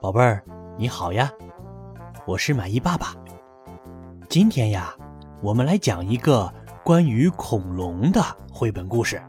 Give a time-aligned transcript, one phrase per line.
[0.00, 0.40] 宝贝儿，
[0.76, 1.28] 你好呀，
[2.24, 3.16] 我是满意爸爸。
[4.28, 4.94] 今天呀，
[5.42, 6.52] 我们来讲一个
[6.84, 8.22] 关于恐龙的
[8.52, 9.20] 绘本故事。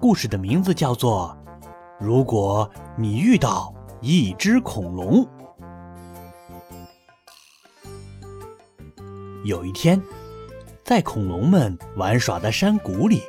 [0.00, 1.36] 故事的名字叫做
[1.98, 5.24] 《如果你遇到一只恐龙》。
[9.44, 10.00] 有一天，
[10.84, 13.22] 在恐龙们玩耍的山谷里，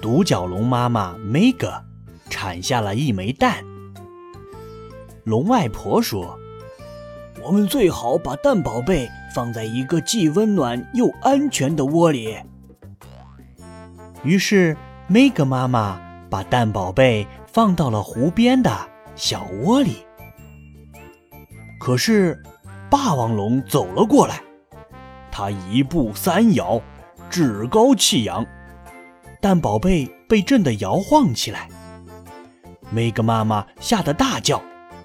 [0.00, 1.82] 独角龙妈妈 Mega
[2.30, 3.71] 产下了一枚蛋。
[5.24, 6.36] 龙外婆说
[7.44, 12.36] ：“我们最好把蛋宝贝放在一个既温暖又安全的窝里。”
[14.24, 14.76] 于是，
[15.06, 18.76] 梅格妈妈把蛋宝贝放到了湖边的
[19.14, 20.04] 小窝里。
[21.78, 22.42] 可是，
[22.90, 24.42] 霸王龙走了过来，
[25.30, 26.80] 它一步三摇，
[27.30, 28.44] 趾高气扬，
[29.40, 31.68] 蛋宝贝被震得摇晃起来。
[32.90, 34.60] 梅格妈妈吓得大叫。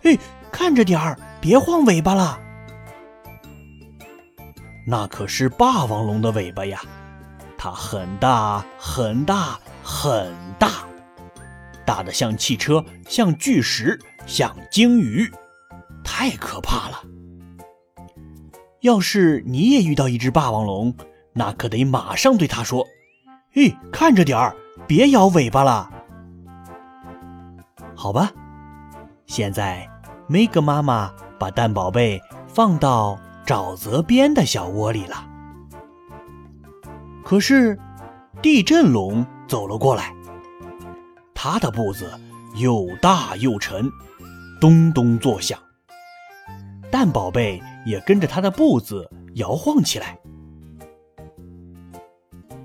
[0.08, 0.17] 嘿，
[0.53, 2.39] 看着点儿，别晃尾巴了。
[4.86, 6.80] 那可是霸王龙的尾巴呀，
[7.58, 10.69] 它很大很大很大，
[11.85, 15.30] 大的像汽车，像巨石，像鲸鱼，
[16.05, 17.03] 太可怕了。
[18.80, 20.95] 要是你也遇到一只霸王龙，
[21.33, 22.88] 那可得马上对它说
[23.52, 24.55] ：“嘿，看着点儿，
[24.88, 25.91] 别摇尾巴了。”
[27.94, 28.31] 好吧。
[29.25, 29.85] 现在，
[30.28, 35.25] 梅格妈妈把蛋宝贝放到沼泽边的小窝里了。
[37.23, 37.80] 可是，
[38.42, 40.14] 地震龙走了过来，
[41.34, 42.11] 它的步子
[42.56, 43.89] 又大又沉，
[44.59, 45.58] 咚咚作响。
[46.91, 50.19] 蛋宝贝也跟着它的步子摇晃起来。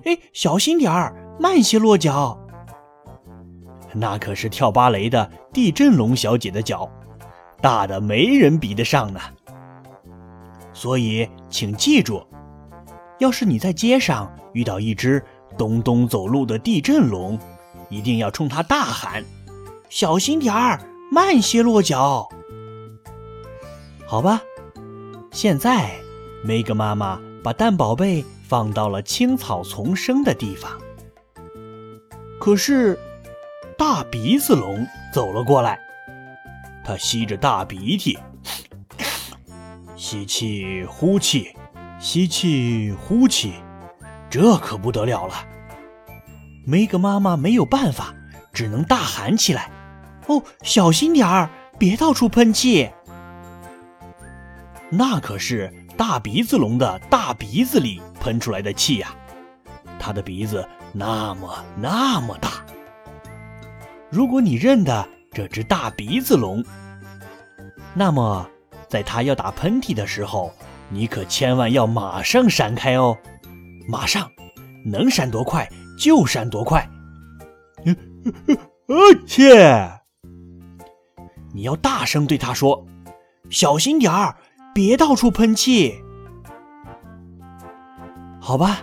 [0.05, 2.37] 哎，小心点儿，慢些落脚。
[3.95, 6.91] 那可是跳芭蕾的地震龙小姐的脚，
[7.63, 9.21] 大的没人比得上呢。
[10.75, 12.27] 所以，请记住，
[13.19, 15.25] 要是你在街上遇到一只
[15.57, 17.39] 咚咚走路的地震龙，
[17.89, 19.25] 一定要冲它大喊
[19.89, 22.29] ：“小心点儿，慢些落脚。”
[24.05, 24.43] 好吧。
[25.31, 25.93] 现在，
[26.45, 30.71] 梅格妈妈把蛋宝贝放到了青草丛生的地方。
[32.39, 32.99] 可是。
[33.79, 35.81] 大鼻子龙走了过来，
[36.85, 38.19] 他吸着大鼻涕，
[39.97, 41.55] 吸气呼气，
[42.01, 43.55] 吸气呼气，
[44.29, 45.35] 这可不得了了。
[46.67, 48.15] 梅格妈妈没有办法，
[48.53, 49.71] 只能大喊起来
[50.27, 52.91] ：“哦，小心点儿，别到处喷气！”
[54.91, 59.15] 那可是大鼻子龙的大鼻子里喷出来的气呀，
[59.99, 62.65] 它的鼻子那么那么大。
[64.11, 66.63] 如果你认得这只大鼻子龙，
[67.95, 68.47] 那么
[68.89, 70.53] 在它要打喷嚏的时候，
[70.91, 73.17] 你可千万要马上闪开哦！
[73.89, 74.31] 马上，
[74.85, 76.87] 能闪多快就闪多快。
[78.87, 79.91] 而且，
[81.55, 82.87] 你要大声对它说
[83.49, 84.37] ：“小心点儿，
[84.75, 85.95] 别到处喷气。”
[88.39, 88.81] 好吧，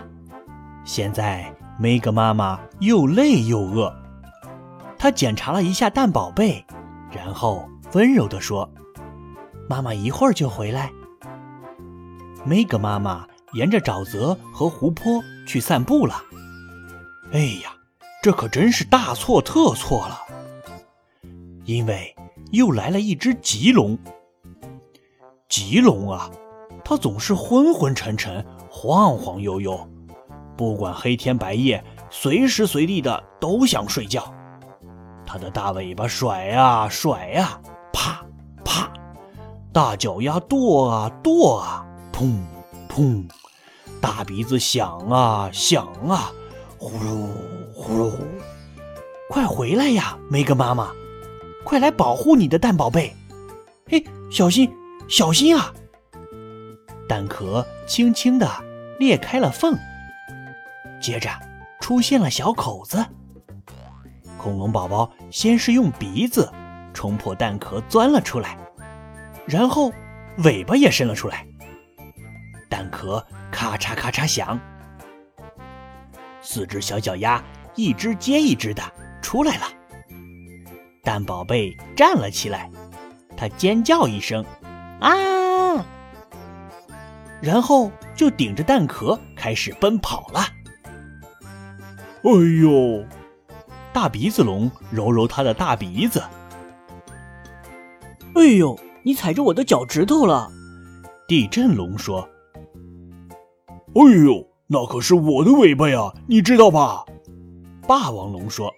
[0.84, 3.94] 现在梅格妈妈又累又饿。
[5.02, 6.62] 他检查了一下蛋宝贝，
[7.10, 8.70] 然后温柔地说
[9.66, 10.92] ：“妈妈一会儿就回来。”
[12.44, 16.22] 梅格妈妈沿着沼泽和湖泊去散步了。
[17.32, 17.72] 哎呀，
[18.22, 20.20] 这可真是大错特错了！
[21.64, 22.14] 因为
[22.50, 23.98] 又来了一只棘龙。
[25.48, 26.30] 棘龙啊，
[26.84, 29.88] 它总是昏昏沉沉、晃晃悠悠，
[30.58, 34.30] 不管黑天白夜，随时随地的都想睡觉。
[35.32, 37.60] 它的大尾巴甩呀甩呀，
[37.92, 38.20] 啪
[38.64, 38.90] 啪；
[39.72, 42.36] 大脚丫跺啊跺啊，砰
[42.88, 43.24] 砰；
[44.00, 46.32] 大鼻子响啊响啊，
[46.78, 47.28] 呼噜
[47.72, 48.12] 呼噜。
[49.28, 50.90] 快回来呀，梅格妈妈！
[51.62, 53.14] 快来保护你的蛋宝贝！
[53.88, 54.68] 嘿，小心
[55.06, 55.72] 小心啊！
[57.08, 58.50] 蛋壳轻轻地
[58.98, 59.78] 裂开了缝，
[61.00, 61.30] 接着
[61.78, 63.06] 出现了小口子。
[64.40, 66.50] 恐龙宝宝先是用鼻子
[66.94, 68.56] 冲破蛋壳钻了出来，
[69.44, 69.92] 然后
[70.38, 71.46] 尾巴也伸了出来。
[72.66, 73.22] 蛋壳
[73.52, 74.58] 咔嚓咔嚓响，
[76.40, 77.44] 四只小脚丫
[77.74, 78.82] 一只接一只的
[79.20, 79.66] 出来了。
[81.04, 82.70] 蛋宝贝站了起来，
[83.36, 84.42] 它尖叫一声，
[85.00, 85.84] 啊！
[87.42, 90.40] 然后就顶着蛋壳开始奔跑了。
[92.22, 92.30] 哎
[92.62, 93.04] 呦！
[93.92, 96.22] 大鼻子龙揉揉它的大鼻子，
[98.34, 100.50] 哎呦，你踩着我的脚趾头了！
[101.26, 102.28] 地震龙说
[103.94, 107.04] ：“哎呦，那可是我的尾巴呀，你知道吧？”
[107.86, 108.72] 霸王龙说：“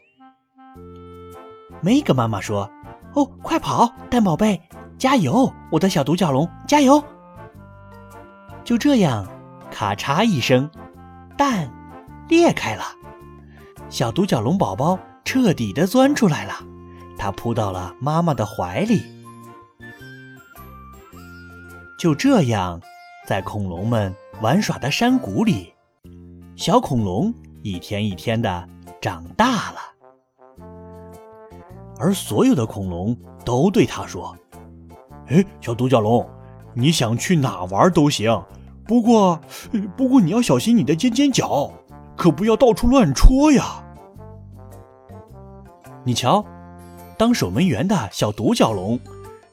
[1.83, 2.71] 梅格妈妈说，
[3.15, 4.61] 哦，快跑，蛋宝贝，
[4.97, 7.03] 加油，我的小独角龙，加油！”
[8.65, 9.27] 就这样，
[9.71, 10.71] 咔嚓一声，
[11.37, 11.71] 蛋
[12.29, 12.85] 裂开了，
[13.93, 16.55] 小独角龙宝宝彻底的钻出来了，
[17.19, 19.03] 它扑到了妈妈的怀里。
[21.99, 22.81] 就这样，
[23.27, 25.75] 在恐龙们玩耍的山谷里，
[26.57, 28.67] 小恐龙一天一天的。
[29.01, 29.79] 长大了，
[31.99, 34.37] 而所有的恐龙都对他说
[35.27, 36.25] ：“哎，小独角龙，
[36.73, 38.41] 你想去哪玩都行，
[38.87, 39.41] 不过，
[39.97, 41.73] 不过你要小心你的尖尖角，
[42.17, 43.85] 可不要到处乱戳呀。”
[46.05, 46.45] 你瞧，
[47.17, 48.99] 当守门员的小独角龙，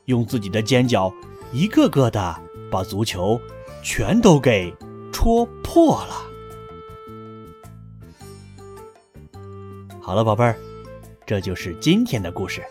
[0.06, 1.14] 用自己的尖角
[1.52, 2.36] 一个个的
[2.72, 3.40] 把足球
[3.84, 4.74] 全都给
[5.14, 6.16] 戳破了。
[10.02, 10.58] 好了，宝贝儿，
[11.24, 12.64] 这就是今天的故事。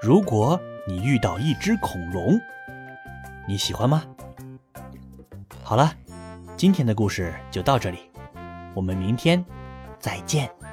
[0.00, 0.58] 如果
[0.88, 2.40] 你遇到一只恐龙，
[3.46, 4.02] 你喜欢吗？
[5.62, 5.92] 好了，
[6.56, 7.98] 今天的故事就到这里，
[8.74, 9.42] 我们明天
[9.98, 10.63] 再见。